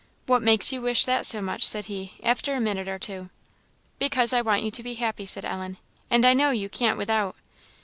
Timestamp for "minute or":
2.59-2.97